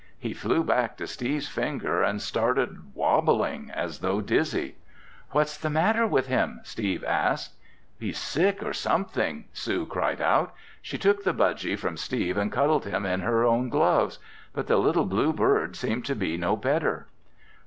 He 0.17 0.33
flew 0.33 0.63
back 0.63 0.97
to 0.97 1.05
Steve's 1.05 1.47
finger 1.47 2.01
and 2.01 2.19
started 2.23 2.95
wobbling 2.95 3.69
as 3.71 3.99
though 3.99 4.19
dizzy. 4.19 4.77
"What's 5.29 5.59
the 5.59 5.69
matter 5.69 6.07
with 6.07 6.25
him?" 6.25 6.59
Steve 6.63 7.03
asked. 7.03 7.53
"He's 7.99 8.17
sick 8.17 8.63
or 8.63 8.73
something!" 8.73 9.45
Sue 9.53 9.85
cried 9.85 10.19
out. 10.19 10.55
She 10.81 10.97
took 10.97 11.23
the 11.23 11.35
budgy 11.35 11.77
from 11.77 11.97
Steve 11.97 12.35
and 12.35 12.51
cuddled 12.51 12.85
him 12.85 13.05
in 13.05 13.19
her 13.19 13.43
own 13.43 13.69
gloves. 13.69 14.17
But 14.55 14.65
the 14.65 14.77
little 14.77 15.05
blue 15.05 15.33
bird 15.33 15.75
seemed 15.75 16.05
to 16.05 16.15
be 16.15 16.35
no 16.35 16.57
better. 16.57 17.05
Dr. 17.05 17.07